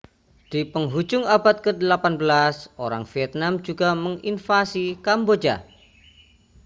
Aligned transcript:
di 0.51 0.61
pengujung 0.71 1.25
abad 1.35 1.55
ke-18 1.65 2.05
orang 2.85 3.03
vietnam 3.11 3.53
juga 3.67 3.89
menginvasi 4.05 4.85
kamboja 5.05 5.55